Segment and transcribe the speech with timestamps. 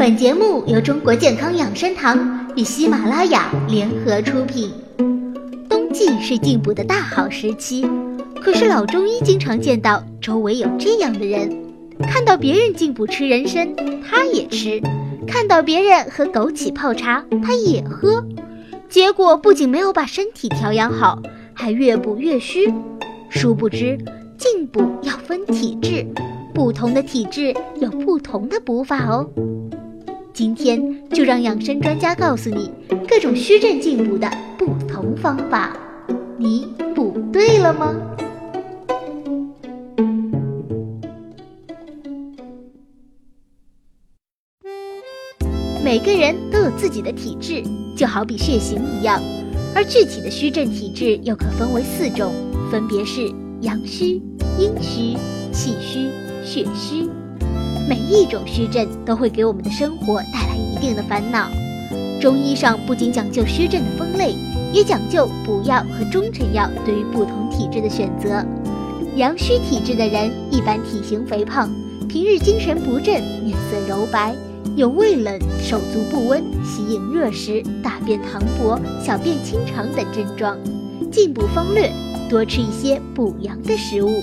[0.00, 4.72] 本节目由中国健康养生堂与喜马拉雅联合出品。
[5.68, 7.86] 冬季是进补的大好时期，
[8.40, 11.54] 可是老中医经常见到周围有这样的人：
[12.08, 13.68] 看到别人进补吃人参，
[14.02, 14.80] 他也吃；
[15.28, 18.24] 看到别人喝枸杞泡茶，他也喝。
[18.88, 21.20] 结果不仅没有把身体调养好，
[21.52, 22.72] 还越补越虚。
[23.28, 23.98] 殊不知，
[24.38, 26.06] 进补要分体质，
[26.54, 29.28] 不同的体质有不同的补法哦。
[30.40, 32.72] 今天就让养生专家告诉你
[33.06, 34.26] 各种虚症进补的
[34.56, 35.76] 不同方法，
[36.38, 37.94] 你补对了吗？
[45.84, 47.62] 每个人都有自己的体质，
[47.94, 49.20] 就好比血型一样，
[49.74, 52.32] 而具体的虚症体质又可分为四种，
[52.70, 53.30] 分别是
[53.60, 54.22] 阳虚、
[54.58, 55.18] 阴虚、
[55.52, 56.08] 气虚、
[56.42, 57.10] 血虚。
[57.90, 61.50] 每一种虚症都会给我们的生活带来一定的烦恼。
[62.20, 64.36] 中医上不仅讲究虚症的分类，
[64.72, 68.46] 也讲究补药和中成药对于不同体质的选择。
[69.16, 71.68] 阳虚体质的人一般体型肥胖，
[72.08, 74.36] 平日精神不振，面色柔白，
[74.76, 80.56] 有畏冷、手足不温、喜饮热食、大便溏薄、小便清长等症状。
[81.10, 81.90] 进补方略：
[82.28, 84.22] 多吃一些补阳的食物。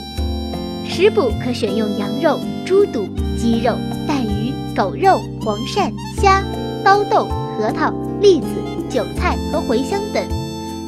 [0.89, 3.07] 食补可选用羊肉、猪肚、
[3.37, 3.75] 鸡肉、
[4.07, 6.43] 带鱼、狗肉、黄鳝、虾、
[6.83, 8.47] 刀豆、核桃、栗子、
[8.89, 10.23] 韭菜和茴香等，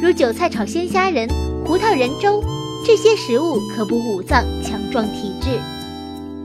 [0.01, 1.27] 如韭菜炒鲜虾仁、
[1.65, 2.43] 胡桃仁粥，
[2.87, 5.59] 这些食物可补五脏、强壮体质。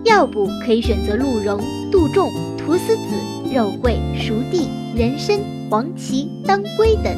[0.04, 1.58] 药补可以选择鹿茸、
[1.90, 3.02] 杜仲、菟丝子、
[3.50, 5.38] 肉桂、熟地、人参、
[5.70, 7.16] 黄芪、当归等。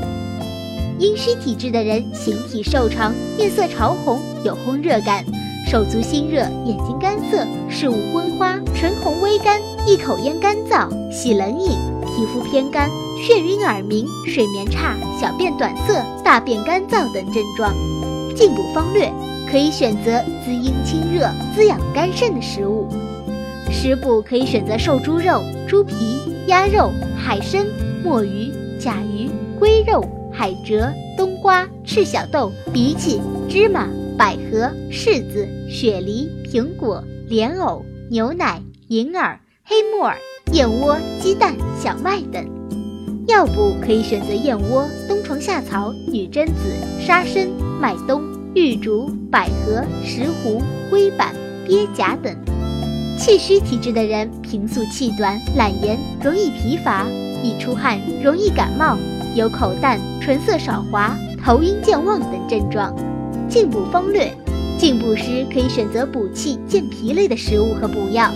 [0.98, 5.24] 阴虚体质的人形体瘦长，面色潮红，有烘热感。
[5.66, 11.70] 手足心热，眼睛干涩，视物昏花，唇红微干，一口咽干燥，喜冷饮，
[12.06, 17.74] 皮肤偏干，眩晕耳鸣，睡眠差，小便短涩，大便干燥等症状。
[18.36, 19.12] 进补方略
[19.50, 22.86] 可以选择滋阴清热、滋养肝肾的食物。
[23.68, 25.94] 食补可以选择瘦猪肉、猪皮、
[26.46, 27.66] 鸭肉、海参、
[28.04, 29.28] 墨鱼、甲鱼、
[29.58, 33.88] 龟肉、海蜇、冬瓜、赤小豆、荸荠、芝麻。
[34.18, 40.16] 百合、柿子、雪梨、苹果、莲藕、牛奶、银耳、黑木耳、
[40.52, 42.42] 燕窝、鸡蛋、小麦等。
[43.28, 46.52] 药补可以选择燕窝、冬虫夏草、女贞子、
[46.98, 47.46] 沙参、
[47.78, 48.22] 麦冬、
[48.54, 51.34] 玉竹、百合、石斛、龟板、
[51.66, 52.34] 鳖甲等。
[53.18, 57.06] 气虚体质的人，平素气短、懒言，容易疲乏，
[57.42, 58.96] 易出汗，容易感冒，
[59.34, 62.94] 有口淡、唇色少滑、头晕健忘等症状。
[63.56, 64.30] 进补方略：
[64.78, 68.30] 进补时可以选择补气健脾类的食物和补药。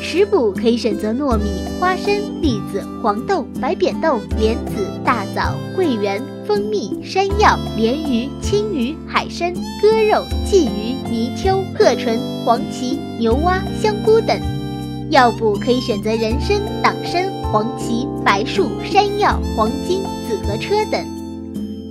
[0.00, 9.52] 食补可以选择糯米、花生、栗子、黄豆、白扁豆、莲子、大枣、桂圆、蜂蜜、山药、鲢鱼、青鱼、海参、
[9.82, 14.40] 鸽肉、鲫鱼、泥鳅、鹤唇、黄芪、牛蛙、香菇等。
[15.10, 21.19] 药补可以选择人参、党参、黄芪、白术、山药、黄精、紫河车等。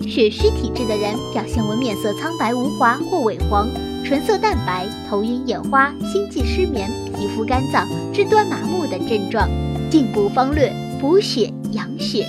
[0.09, 3.69] 血虚体质的人表现为面色苍白无华或萎黄，
[4.03, 9.47] 唇色淡白，头晕眼花，心悸失眠，皮肤干燥，肢端麻木等症状。
[9.89, 12.25] 进补方略：补血养血。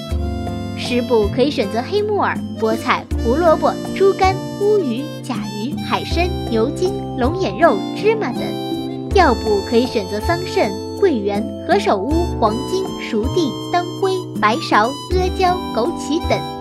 [0.76, 8.42] 食补可以选择黑木耳、菠菜、胡萝卜、猪肝、乌鱼、甲鱼、海参、牛筋、龙眼肉、芝麻等。
[9.14, 16.59] 药补可以选择桑葚、桂圆、何首乌、黄精、熟地、当归、白芍、阿胶、枸杞等。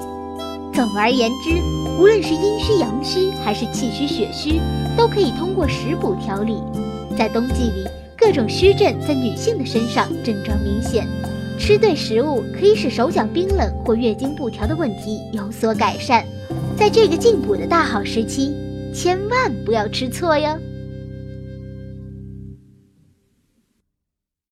[0.74, 1.62] 总而言之，
[2.00, 4.62] 无论是阴虚、阳虚，还是气虚、血虚，
[4.97, 6.56] 都可以通过食补调理。
[7.18, 7.85] 在冬季里，
[8.18, 11.06] 各种虚症在女性的身上症状明显，
[11.59, 16.24] 吃对食物可以使手脚冰冷或月经不调的问题有所改善。
[16.78, 18.56] 在这个进补的大好时期，
[18.94, 20.57] 千万不要吃错哟。